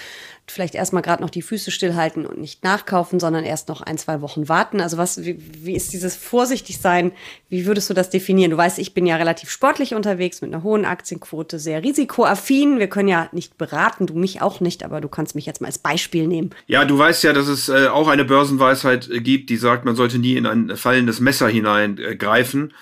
vielleicht 0.47 0.75
erstmal 0.75 1.01
gerade 1.01 1.23
noch 1.23 1.29
die 1.29 1.41
Füße 1.41 1.71
stillhalten 1.71 2.25
und 2.25 2.39
nicht 2.39 2.63
nachkaufen, 2.63 3.19
sondern 3.19 3.43
erst 3.43 3.67
noch 3.67 3.81
ein, 3.81 3.97
zwei 3.97 4.21
Wochen 4.21 4.47
warten? 4.47 4.79
Also 4.79 4.97
was, 4.97 5.25
wie, 5.25 5.37
wie 5.39 5.75
ist 5.75 5.91
dieses 5.93 6.15
vorsichtig 6.15 6.79
sein? 6.79 7.11
Wie 7.49 7.65
würdest 7.65 7.89
du 7.89 7.93
das 7.93 8.09
definieren? 8.09 8.51
Du 8.51 8.57
weißt, 8.57 8.77
ich 8.79 8.93
bin 8.93 9.05
ja 9.05 9.15
relativ 9.15 9.49
sportlich 9.49 9.95
unterwegs 9.95 10.41
mit 10.41 10.53
einer 10.53 10.63
hohen 10.63 10.85
Aktienquote, 10.85 11.57
sehr 11.57 11.83
risikoaffin. 11.83 12.79
Wir 12.79 12.87
können 12.87 13.09
ja 13.09 13.27
nicht 13.31 13.57
beraten, 13.57 14.05
du 14.05 14.13
mich 14.13 14.41
auch 14.41 14.59
nicht, 14.59 14.83
aber 14.83 15.01
du 15.01 15.09
kannst 15.09 15.35
mich 15.35 15.45
jetzt 15.45 15.61
mal 15.61 15.67
als 15.67 15.79
Beispiel 15.79 16.27
nehmen. 16.27 16.51
Ja, 16.67 16.85
du 16.85 16.97
weißt 16.97 17.23
ja, 17.23 17.33
dass 17.33 17.47
es 17.47 17.69
äh, 17.69 17.87
auch 17.87 18.07
eine 18.07 18.25
Börsenweisheit 18.25 19.09
äh, 19.09 19.21
gibt, 19.21 19.49
die 19.49 19.57
sagt, 19.57 19.83
man 19.85 19.95
sollte 19.95 20.19
nie 20.19 20.35
in 20.35 20.45
ein 20.45 20.77
fallendes 20.77 21.19
Messer 21.19 21.34
hineingreifen. 21.39 22.69
Äh, 22.69 22.73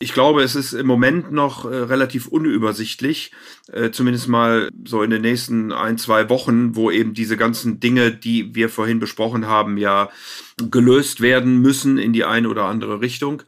ich 0.00 0.12
glaube, 0.12 0.42
es 0.42 0.54
ist 0.54 0.74
im 0.74 0.86
Moment 0.86 1.32
noch 1.32 1.64
äh, 1.64 1.74
relativ 1.74 2.28
unübersichtlich, 2.28 3.32
äh, 3.72 3.90
zumindest 3.90 4.28
mal 4.28 4.70
so 4.84 5.02
in 5.02 5.10
den 5.10 5.22
nächsten 5.22 5.72
ein, 5.72 5.98
zwei 5.98 6.28
Wochen, 6.30 6.76
wo 6.76 6.90
eben 6.92 7.14
diese 7.14 7.36
ganzen 7.36 7.80
Dinge, 7.80 8.12
die 8.12 8.54
wir 8.54 8.68
vorhin 8.68 9.00
besprochen 9.00 9.46
haben, 9.46 9.76
ja 9.76 10.08
gelöst 10.56 11.20
werden 11.20 11.58
müssen 11.60 11.98
in 11.98 12.12
die 12.12 12.24
eine 12.24 12.48
oder 12.48 12.66
andere 12.66 13.00
Richtung. 13.00 13.42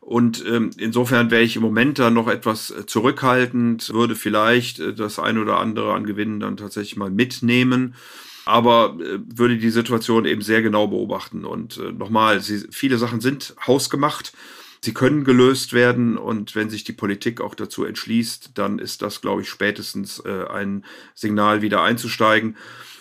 Und 0.00 0.44
ähm, 0.46 0.68
insofern 0.76 1.30
wäre 1.30 1.42
ich 1.42 1.56
im 1.56 1.62
Moment 1.62 1.98
da 1.98 2.10
noch 2.10 2.28
etwas 2.28 2.70
äh, 2.70 2.84
zurückhaltend, 2.84 3.88
würde 3.94 4.14
vielleicht 4.14 4.80
äh, 4.80 4.92
das 4.92 5.18
eine 5.18 5.40
oder 5.40 5.58
andere 5.58 5.94
an 5.94 6.04
Gewinnen 6.04 6.40
dann 6.40 6.58
tatsächlich 6.58 6.96
mal 6.96 7.10
mitnehmen 7.10 7.94
aber 8.44 8.96
äh, 9.00 9.18
würde 9.26 9.58
die 9.58 9.70
Situation 9.70 10.24
eben 10.24 10.42
sehr 10.42 10.62
genau 10.62 10.86
beobachten. 10.86 11.44
Und 11.44 11.78
äh, 11.78 11.92
nochmal, 11.92 12.40
sie, 12.40 12.66
viele 12.70 12.98
Sachen 12.98 13.20
sind 13.20 13.54
hausgemacht 13.66 14.32
sie 14.84 14.92
können 14.92 15.24
gelöst 15.24 15.72
werden 15.72 16.18
und 16.18 16.54
wenn 16.54 16.68
sich 16.68 16.84
die 16.84 16.92
Politik 16.92 17.40
auch 17.40 17.54
dazu 17.54 17.84
entschließt, 17.84 18.50
dann 18.54 18.78
ist 18.78 19.02
das, 19.02 19.22
glaube 19.22 19.42
ich, 19.42 19.48
spätestens 19.48 20.20
äh, 20.20 20.46
ein 20.46 20.84
Signal, 21.14 21.62
wieder 21.62 21.82
einzusteigen. 21.82 22.56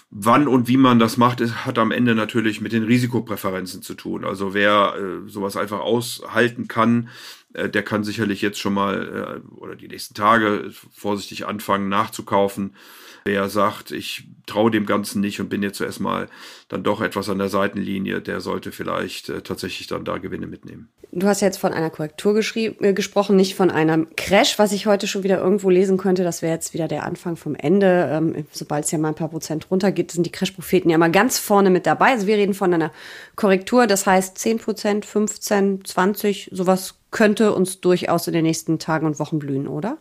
Wann 0.09 0.47
und 0.47 0.67
wie 0.67 0.77
man 0.77 1.00
das 1.00 1.17
macht, 1.17 1.41
hat 1.41 1.77
am 1.77 1.91
Ende 1.91 2.15
natürlich 2.15 2.62
mit 2.62 2.71
den 2.71 2.83
Risikopräferenzen 2.83 3.81
zu 3.81 3.95
tun. 3.95 4.23
Also 4.23 4.53
wer 4.53 4.95
äh, 4.95 5.29
sowas 5.29 5.57
einfach 5.57 5.79
aushalten 5.79 6.67
kann, 6.67 7.09
äh, 7.53 7.67
der 7.67 7.83
kann 7.83 8.03
sicherlich 8.03 8.41
jetzt 8.41 8.59
schon 8.59 8.75
mal 8.75 9.41
äh, 9.43 9.55
oder 9.57 9.75
die 9.75 9.88
nächsten 9.88 10.13
Tage 10.13 10.71
vorsichtig 10.91 11.47
anfangen 11.47 11.89
nachzukaufen. 11.89 12.75
Wer 13.25 13.47
sagt, 13.49 13.91
ich 13.91 14.27
traue 14.45 14.71
dem 14.71 14.85
Ganzen 14.85 15.21
nicht 15.21 15.39
und 15.39 15.49
bin 15.49 15.63
jetzt 15.63 15.77
zuerst 15.77 15.99
mal 15.99 16.27
dann 16.67 16.83
doch 16.83 17.01
etwas 17.01 17.29
an 17.29 17.37
der 17.37 17.49
Seitenlinie, 17.49 18.21
der 18.21 18.41
sollte 18.41 18.71
vielleicht 18.71 19.29
äh, 19.29 19.41
tatsächlich 19.41 19.87
dann 19.87 20.03
da 20.03 20.17
Gewinne 20.17 20.47
mitnehmen. 20.47 20.89
Du 21.11 21.27
hast 21.27 21.41
jetzt 21.41 21.57
von 21.57 21.71
einer 21.73 21.89
Korrektur 21.89 22.35
äh, 22.35 22.93
gesprochen, 22.93 23.35
nicht 23.35 23.55
von 23.55 23.69
einem 23.69 24.07
Crash, 24.17 24.59
was 24.59 24.71
ich 24.71 24.87
heute 24.87 25.07
schon 25.07 25.23
wieder 25.23 25.39
irgendwo 25.39 25.69
lesen 25.69 25.97
könnte. 25.97 26.23
Das 26.23 26.41
wäre 26.41 26.53
jetzt 26.53 26.73
wieder 26.73 26.87
der 26.87 27.03
Anfang 27.03 27.35
vom 27.35 27.55
Ende. 27.55 28.09
Ähm, 28.11 28.45
Sobald 28.51 28.85
es 28.85 28.91
ja 28.91 28.97
mal 28.97 29.09
ein 29.09 29.15
paar 29.15 29.29
Prozent 29.29 29.69
runtergeht, 29.69 30.11
sind 30.11 30.25
die 30.25 30.31
Crash-Propheten 30.31 30.89
ja 30.89 30.97
mal 30.97 31.11
ganz 31.11 31.37
vorne 31.37 31.69
mit 31.69 31.85
dabei. 31.85 32.11
Also 32.11 32.27
wir 32.27 32.35
reden 32.35 32.53
von 32.53 32.73
einer 32.73 32.91
Korrektur, 33.35 33.87
das 33.87 34.05
heißt 34.05 34.37
10 34.37 34.57
Prozent, 34.57 35.05
15, 35.05 35.85
20, 35.85 36.49
sowas 36.51 36.95
könnte 37.11 37.53
uns 37.53 37.79
durchaus 37.79 38.27
in 38.27 38.33
den 38.33 38.43
nächsten 38.43 38.79
Tagen 38.79 39.05
und 39.05 39.19
Wochen 39.19 39.39
blühen, 39.39 39.67
oder? 39.67 39.97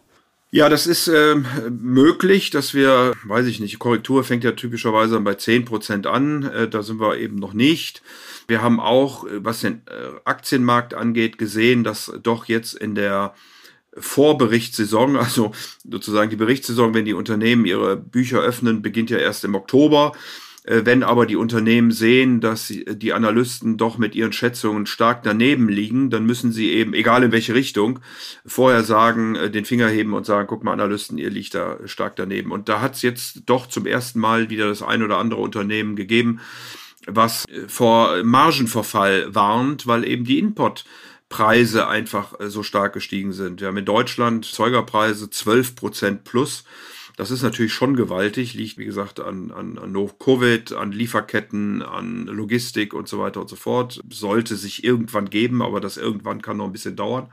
Ja, 0.55 0.69
das 0.69 0.87
ist 0.87 1.09
äh, 1.09 1.35
möglich, 1.71 2.51
dass 2.51 2.75
wir, 2.75 3.15
weiß 3.25 3.47
ich 3.47 3.59
nicht, 3.59 3.79
Korrektur 3.79 4.23
fängt 4.23 4.45
ja 4.45 4.53
typischerweise 4.53 5.19
bei 5.21 5.33
10% 5.33 6.07
an, 6.07 6.43
äh, 6.43 6.69
da 6.69 6.83
sind 6.83 7.01
wir 7.01 7.17
eben 7.17 7.37
noch 7.37 7.55
nicht. 7.55 8.03
Wir 8.49 8.61
haben 8.61 8.79
auch, 8.79 9.25
äh, 9.25 9.43
was 9.43 9.61
den 9.61 9.81
äh, 9.87 10.11
Aktienmarkt 10.27 10.93
angeht, 10.93 11.39
gesehen, 11.39 11.85
dass 11.85 12.13
doch 12.23 12.45
jetzt 12.49 12.75
in 12.75 12.95
der 12.95 13.35
Vorberichtssaison, 13.97 15.17
also 15.17 15.53
sozusagen 15.91 16.29
die 16.29 16.37
Berichtssaison, 16.37 16.93
wenn 16.93 17.07
die 17.07 17.15
Unternehmen 17.15 17.65
ihre 17.65 17.97
Bücher 17.97 18.41
öffnen, 18.41 18.83
beginnt 18.83 19.09
ja 19.09 19.17
erst 19.17 19.47
im 19.47 19.55
Oktober. 19.55 20.13
Äh, 20.65 20.83
wenn 20.85 21.03
aber 21.03 21.27
die 21.27 21.37
Unternehmen 21.37 21.91
sehen, 21.91 22.41
dass 22.41 22.69
die 22.69 23.13
Analysten 23.13 23.77
doch 23.77 23.99
mit 23.99 24.15
ihren 24.15 24.33
Schätzungen 24.33 24.87
stark 24.87 25.23
daneben 25.23 25.69
liegen, 25.69 26.11
dann 26.11 26.25
müssen 26.25 26.53
sie 26.53 26.71
eben, 26.71 26.95
egal 26.95 27.25
in 27.25 27.33
welche 27.33 27.55
Richtung, 27.55 27.99
vorher 28.47 28.85
sagen, 28.85 29.35
äh, 29.35 29.51
den 29.51 29.65
Finger 29.65 29.89
heben 29.89 30.15
und 30.15 30.27
sagen, 30.27 30.47
guck 30.47 30.63
mal, 30.63 30.73
Analysten, 30.73 31.19
ihr 31.19 31.31
liegt 31.31 31.55
da 31.55 31.79
stark 31.87 32.17
daneben. 32.17 32.53
Und 32.53 32.69
da 32.69 32.81
hat 32.81 32.95
es 32.95 33.03
jetzt 33.03 33.43
doch 33.47 33.67
zum 33.67 33.87
ersten 33.87 34.21
Mal 34.21 34.51
wieder 34.51 34.69
das 34.69 34.83
ein 34.83 35.03
oder 35.03 35.19
andere 35.19 35.41
Unternehmen 35.41 35.97
gegeben, 35.97 36.41
was 37.07 37.45
äh, 37.49 37.69
vor 37.69 38.23
Margenverfall 38.23 39.35
warnt, 39.35 39.87
weil 39.87 40.07
eben 40.07 40.25
die 40.25 40.39
Input 40.39 40.85
Preise 41.29 41.89
einfach 41.89 42.35
so 42.41 42.63
stark 42.63 42.93
gestiegen 42.93 43.33
sind. 43.33 43.63
Wir 43.63 43.69
haben 43.69 43.79
in 43.79 43.87
Deutschland 43.87 44.45
Zeugerpreise 44.45 45.31
12 45.31 45.75
Prozent 45.75 46.25
plus. 46.25 46.65
Das 47.17 47.31
ist 47.31 47.43
natürlich 47.43 47.73
schon 47.73 47.95
gewaltig, 47.95 48.55
liegt 48.55 48.79
wie 48.79 48.85
gesagt 48.85 49.21
an, 49.21 49.51
an, 49.51 49.79
an 49.79 50.11
Covid, 50.19 50.73
an 50.73 50.93
Lieferketten, 50.93 51.83
an 51.83 52.27
Logistik 52.27 52.95
und 52.95 53.09
so 53.09 53.19
weiter 53.19 53.41
und 53.41 53.49
so 53.49 53.57
fort. 53.57 54.01
Sollte 54.11 54.57
sich 54.57 54.83
irgendwann 54.83 55.29
geben, 55.29 55.63
aber 55.63 55.81
das 55.81 55.97
irgendwann 55.97 56.41
kann 56.43 56.57
noch 56.57 56.67
ein 56.67 56.73
bisschen 56.73 56.97
dauern. 56.97 57.31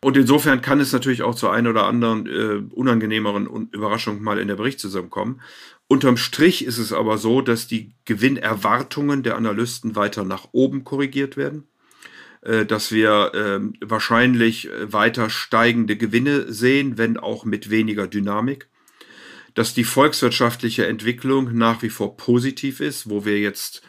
Und 0.00 0.18
insofern 0.18 0.60
kann 0.60 0.80
es 0.80 0.92
natürlich 0.92 1.22
auch 1.22 1.34
zu 1.34 1.48
ein 1.48 1.66
oder 1.66 1.86
anderen 1.86 2.26
äh, 2.26 2.62
unangenehmeren 2.74 3.70
Überraschung 3.70 4.22
mal 4.22 4.38
in 4.38 4.48
der 4.48 4.56
Berichtssaison 4.56 5.08
kommen. 5.08 5.40
Unterm 5.86 6.18
Strich 6.18 6.64
ist 6.64 6.76
es 6.76 6.92
aber 6.92 7.16
so, 7.16 7.40
dass 7.40 7.68
die 7.68 7.94
Gewinnerwartungen 8.04 9.22
der 9.22 9.36
Analysten 9.36 9.96
weiter 9.96 10.24
nach 10.24 10.48
oben 10.52 10.84
korrigiert 10.84 11.36
werden. 11.36 11.68
Äh, 12.44 12.66
dass 12.66 12.92
wir 12.92 13.32
ähm, 13.34 13.72
wahrscheinlich 13.80 14.70
äh, 14.70 14.92
weiter 14.92 15.30
steigende 15.30 15.96
Gewinne 15.96 16.52
sehen, 16.52 16.98
wenn 16.98 17.16
auch 17.16 17.46
mit 17.46 17.70
weniger 17.70 18.06
Dynamik. 18.06 18.68
Dass 19.54 19.72
die 19.72 19.84
volkswirtschaftliche 19.84 20.86
Entwicklung 20.86 21.56
nach 21.56 21.82
wie 21.82 21.88
vor 21.88 22.18
positiv 22.18 22.80
ist, 22.80 23.08
wo 23.08 23.24
wir 23.24 23.40
jetzt 23.40 23.82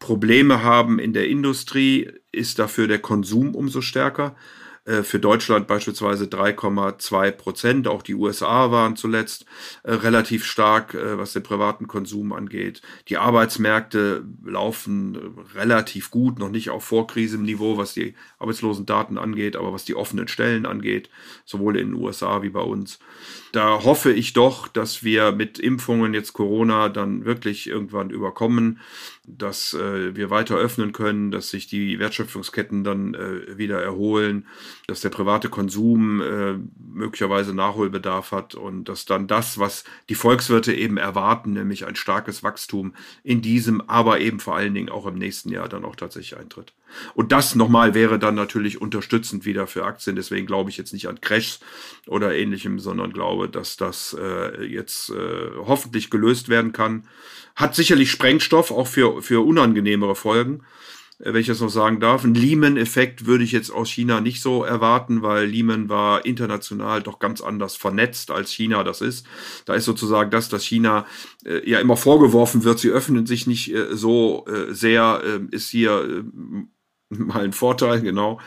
Probleme 0.00 0.64
haben 0.64 0.98
in 0.98 1.12
der 1.12 1.28
Industrie, 1.28 2.10
ist 2.32 2.58
dafür 2.58 2.88
der 2.88 2.98
Konsum 2.98 3.54
umso 3.54 3.80
stärker. 3.80 4.34
Äh, 4.90 5.02
für 5.04 5.20
Deutschland 5.20 5.68
beispielsweise 5.68 6.24
3,2 6.24 7.30
Prozent. 7.30 7.88
Auch 7.88 8.02
die 8.02 8.14
USA 8.14 8.70
waren 8.70 8.96
zuletzt 8.96 9.46
äh, 9.84 9.92
relativ 9.92 10.44
stark, 10.44 10.94
äh, 10.94 11.16
was 11.16 11.32
den 11.32 11.44
privaten 11.44 11.86
Konsum 11.86 12.32
angeht. 12.32 12.82
Die 13.08 13.16
Arbeitsmärkte 13.16 14.24
laufen 14.44 15.16
relativ 15.54 16.10
gut, 16.10 16.38
noch 16.38 16.50
nicht 16.50 16.70
auf 16.70 16.84
Vorkrisenniveau, 16.84 17.76
was 17.76 17.94
die 17.94 18.14
Arbeitslosendaten 18.38 19.16
angeht, 19.16 19.56
aber 19.56 19.72
was 19.72 19.84
die 19.84 19.94
offenen 19.94 20.26
Stellen 20.26 20.66
angeht, 20.66 21.08
sowohl 21.44 21.76
in 21.76 21.92
den 21.92 22.02
USA 22.02 22.42
wie 22.42 22.50
bei 22.50 22.60
uns. 22.60 22.98
Da 23.52 23.84
hoffe 23.84 24.12
ich 24.12 24.32
doch, 24.32 24.68
dass 24.68 25.02
wir 25.04 25.32
mit 25.32 25.58
Impfungen 25.58 26.14
jetzt 26.14 26.32
Corona 26.32 26.88
dann 26.88 27.24
wirklich 27.24 27.68
irgendwann 27.68 28.10
überkommen, 28.10 28.78
dass 29.26 29.74
wir 29.74 30.30
weiter 30.30 30.56
öffnen 30.56 30.92
können, 30.92 31.30
dass 31.30 31.50
sich 31.50 31.66
die 31.66 31.98
Wertschöpfungsketten 31.98 32.84
dann 32.84 33.16
wieder 33.56 33.82
erholen, 33.82 34.46
dass 34.86 35.00
der 35.00 35.10
private 35.10 35.48
Konsum 35.48 36.20
äh, 36.20 36.58
möglicherweise 36.92 37.54
Nachholbedarf 37.54 38.32
hat 38.32 38.54
und 38.54 38.88
dass 38.88 39.04
dann 39.04 39.26
das, 39.26 39.58
was 39.58 39.84
die 40.08 40.14
Volkswirte 40.14 40.74
eben 40.74 40.96
erwarten, 40.96 41.52
nämlich 41.52 41.86
ein 41.86 41.96
starkes 41.96 42.42
Wachstum 42.42 42.94
in 43.22 43.42
diesem, 43.42 43.80
aber 43.82 44.20
eben 44.20 44.40
vor 44.40 44.56
allen 44.56 44.74
Dingen 44.74 44.88
auch 44.88 45.06
im 45.06 45.14
nächsten 45.16 45.50
Jahr 45.50 45.68
dann 45.68 45.84
auch 45.84 45.96
tatsächlich 45.96 46.38
eintritt. 46.38 46.72
Und 47.14 47.32
das 47.32 47.54
nochmal 47.54 47.94
wäre 47.94 48.18
dann 48.18 48.34
natürlich 48.34 48.80
unterstützend 48.80 49.44
wieder 49.44 49.66
für 49.66 49.84
Aktien. 49.84 50.16
Deswegen 50.16 50.46
glaube 50.46 50.70
ich 50.70 50.76
jetzt 50.76 50.92
nicht 50.92 51.08
an 51.08 51.20
Crashs 51.20 51.60
oder 52.06 52.34
ähnlichem, 52.34 52.78
sondern 52.78 53.12
glaube, 53.12 53.48
dass 53.48 53.76
das 53.76 54.16
äh, 54.18 54.64
jetzt 54.64 55.10
äh, 55.10 55.50
hoffentlich 55.56 56.10
gelöst 56.10 56.48
werden 56.48 56.72
kann. 56.72 57.04
Hat 57.54 57.74
sicherlich 57.74 58.10
Sprengstoff 58.10 58.70
auch 58.70 58.86
für, 58.86 59.22
für 59.22 59.44
unangenehmere 59.44 60.14
Folgen, 60.14 60.62
wenn 61.22 61.36
ich 61.36 61.46
das 61.46 61.60
noch 61.60 61.68
sagen 61.68 62.00
darf. 62.00 62.24
Ein 62.24 62.34
Lehman-Effekt 62.34 63.26
würde 63.26 63.44
ich 63.44 63.52
jetzt 63.52 63.70
aus 63.70 63.90
China 63.90 64.20
nicht 64.20 64.40
so 64.40 64.64
erwarten, 64.64 65.22
weil 65.22 65.46
Lehman 65.46 65.88
war 65.88 66.24
international 66.24 67.02
doch 67.02 67.18
ganz 67.18 67.40
anders 67.40 67.76
vernetzt, 67.76 68.30
als 68.30 68.50
China 68.50 68.84
das 68.84 69.00
ist. 69.02 69.26
Da 69.66 69.74
ist 69.74 69.84
sozusagen 69.84 70.30
das, 70.30 70.48
dass 70.48 70.64
China 70.64 71.06
äh, 71.44 71.68
ja 71.68 71.78
immer 71.78 71.96
vorgeworfen 71.96 72.64
wird, 72.64 72.78
sie 72.78 72.90
öffnen 72.90 73.26
sich 73.26 73.46
nicht 73.46 73.72
äh, 73.72 73.94
so 73.94 74.46
äh, 74.46 74.72
sehr, 74.72 75.22
äh, 75.24 75.54
ist 75.54 75.68
hier 75.68 76.24
mal 77.10 77.44
ein 77.44 77.52
Vorteil, 77.52 78.00
genau. 78.00 78.40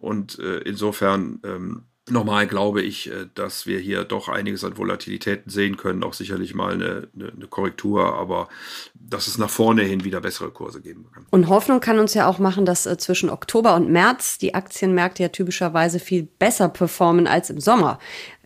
Und 0.00 0.38
insofern 0.38 1.40
ähm, 1.44 1.82
Nochmal 2.10 2.46
glaube 2.46 2.82
ich, 2.82 3.10
äh, 3.10 3.26
dass 3.34 3.66
wir 3.66 3.78
hier 3.78 4.04
doch 4.04 4.28
einiges 4.28 4.64
an 4.64 4.76
Volatilitäten 4.76 5.50
sehen 5.50 5.76
können, 5.76 6.02
auch 6.02 6.14
sicherlich 6.14 6.54
mal 6.54 6.74
eine, 6.74 7.08
eine, 7.14 7.46
Korrektur, 7.48 8.14
aber 8.14 8.48
dass 8.94 9.26
es 9.26 9.38
nach 9.38 9.50
vorne 9.50 9.82
hin 9.82 10.04
wieder 10.04 10.20
bessere 10.20 10.50
Kurse 10.50 10.80
geben 10.80 11.06
kann. 11.12 11.26
Und 11.30 11.48
Hoffnung 11.48 11.80
kann 11.80 11.98
uns 11.98 12.14
ja 12.14 12.26
auch 12.26 12.38
machen, 12.38 12.66
dass 12.66 12.86
äh, 12.86 12.96
zwischen 12.98 13.30
Oktober 13.30 13.74
und 13.74 13.90
März 13.90 14.38
die 14.38 14.54
Aktienmärkte 14.54 15.22
ja 15.22 15.28
typischerweise 15.28 15.98
viel 15.98 16.22
besser 16.38 16.68
performen 16.68 17.26
als 17.26 17.50
im 17.50 17.60
Sommer. 17.60 17.98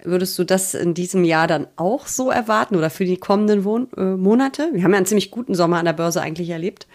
Würdest 0.04 0.38
du 0.38 0.44
das 0.44 0.74
in 0.74 0.94
diesem 0.94 1.24
Jahr 1.24 1.46
dann 1.46 1.68
auch 1.76 2.06
so 2.06 2.30
erwarten 2.30 2.76
oder 2.76 2.90
für 2.90 3.04
die 3.04 3.18
kommenden 3.18 3.64
Wohn 3.64 3.88
äh, 3.96 4.16
Monate? 4.16 4.70
Wir 4.72 4.82
haben 4.82 4.92
ja 4.92 4.96
einen 4.96 5.06
ziemlich 5.06 5.30
guten 5.30 5.54
Sommer 5.54 5.78
an 5.78 5.84
der 5.84 5.92
Börse 5.92 6.20
eigentlich 6.20 6.50
erlebt. 6.50 6.86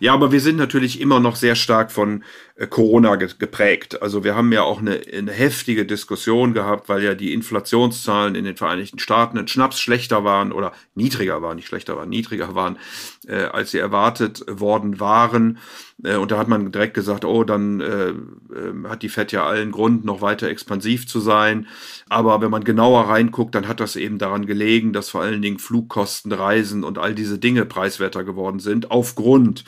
Ja, 0.00 0.12
aber 0.14 0.32
wir 0.32 0.40
sind 0.40 0.56
natürlich 0.56 1.00
immer 1.00 1.20
noch 1.20 1.36
sehr 1.36 1.54
stark 1.54 1.90
von 1.90 2.22
äh, 2.56 2.66
Corona 2.66 3.16
geprägt. 3.16 4.00
Also 4.02 4.24
wir 4.24 4.34
haben 4.34 4.52
ja 4.52 4.62
auch 4.62 4.80
eine, 4.80 5.00
eine, 5.12 5.32
heftige 5.32 5.84
Diskussion 5.84 6.54
gehabt, 6.54 6.88
weil 6.88 7.02
ja 7.02 7.14
die 7.14 7.34
Inflationszahlen 7.34 8.34
in 8.34 8.44
den 8.44 8.56
Vereinigten 8.56 8.98
Staaten 8.98 9.38
ein 9.38 9.48
Schnaps 9.48 9.78
schlechter 9.78 10.24
waren 10.24 10.52
oder 10.52 10.72
niedriger 10.94 11.42
waren, 11.42 11.56
nicht 11.56 11.68
schlechter 11.68 11.96
waren, 11.96 12.08
niedriger 12.08 12.54
waren, 12.54 12.78
äh, 13.26 13.44
als 13.44 13.72
sie 13.72 13.78
erwartet 13.78 14.44
worden 14.48 15.00
waren. 15.00 15.58
Äh, 16.02 16.16
und 16.16 16.30
da 16.30 16.38
hat 16.38 16.48
man 16.48 16.72
direkt 16.72 16.94
gesagt, 16.94 17.24
oh, 17.24 17.44
dann 17.44 17.80
äh, 17.80 18.08
ähm, 18.08 18.88
hat 18.88 19.02
die 19.02 19.08
Fed 19.08 19.32
ja 19.32 19.44
allen 19.44 19.70
Grund, 19.70 20.04
noch 20.04 20.20
weiter 20.20 20.48
expansiv 20.48 21.06
zu 21.06 21.20
sein. 21.20 21.66
Aber 22.08 22.40
wenn 22.40 22.50
man 22.50 22.64
genauer 22.64 23.08
reinguckt, 23.08 23.54
dann 23.54 23.68
hat 23.68 23.80
das 23.80 23.96
eben 23.96 24.18
daran 24.18 24.46
gelegen, 24.46 24.92
dass 24.92 25.10
vor 25.10 25.22
allen 25.22 25.42
Dingen 25.42 25.58
Flugkosten, 25.58 26.32
Reisen 26.32 26.84
und 26.84 26.98
all 26.98 27.14
diese 27.14 27.38
Dinge 27.38 27.66
preiswerter 27.66 28.24
geworden 28.24 28.60
sind, 28.60 28.90
aufgrund 28.90 29.64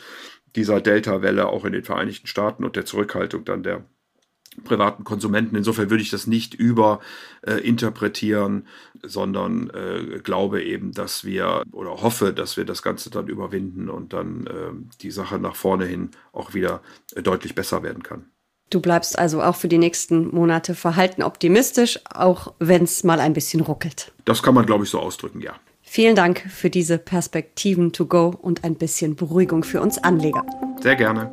dieser 0.57 0.81
Delta-Welle 0.81 1.49
auch 1.49 1.65
in 1.65 1.73
den 1.73 1.85
Vereinigten 1.85 2.27
Staaten 2.27 2.65
und 2.65 2.77
der 2.77 2.85
Zurückhaltung 2.85 3.45
dann 3.45 3.63
der 3.63 3.85
privaten 4.65 5.05
Konsumenten. 5.05 5.57
Insofern 5.57 5.91
würde 5.91 6.03
ich 6.03 6.11
das 6.11 6.27
nicht 6.27 6.55
überinterpretieren, 6.55 8.67
äh, 9.03 9.09
sondern 9.09 9.71
äh, 9.71 10.21
glaube 10.23 10.63
eben, 10.63 10.93
dass 10.93 11.25
wir 11.25 11.63
oder 11.73 12.03
hoffe, 12.03 12.33
dass 12.33 12.57
wir 12.57 12.65
das 12.65 12.83
Ganze 12.83 13.11
dann 13.11 13.29
überwinden 13.29 13.89
und 13.89 14.13
dann 14.13 14.47
äh, 14.47 14.73
die 15.03 15.11
Sache 15.11 15.39
nach 15.39 15.57
vorne 15.57 15.87
hin 15.87 16.11
auch 16.33 16.55
wieder 16.55 16.83
äh, 17.15 17.23
deutlich 17.23 17.55
besser 17.55 17.83
werden 17.83 18.03
kann. 18.03 18.27
Du 18.71 18.81
bleibst 18.81 19.19
also 19.19 19.43
auch 19.43 19.57
für 19.57 19.69
die 19.69 19.79
nächsten 19.79 20.35
Monate 20.35 20.75
verhalten 20.75 21.23
optimistisch, 21.23 22.01
auch 22.13 22.53
wenn 22.59 22.85
es 22.85 23.03
mal 23.03 23.19
ein 23.19 23.33
bisschen 23.33 23.61
ruckelt. 23.61 24.13
Das 24.27 24.43
kann 24.43 24.55
man, 24.55 24.67
glaube 24.67 24.85
ich, 24.85 24.91
so 24.91 24.99
ausdrücken, 24.99 25.41
ja. 25.41 25.55
Vielen 25.91 26.15
Dank 26.15 26.43
für 26.51 26.69
diese 26.69 26.99
Perspektiven 26.99 27.93
to 27.95 28.05
go 28.05 28.35
und 28.43 28.63
ein 28.63 28.75
bisschen 28.75 29.17
Beruhigung 29.17 29.65
für 29.65 29.81
uns 29.81 29.97
Anleger. 29.97 30.45
Sehr 30.83 30.97
gerne. 30.97 31.33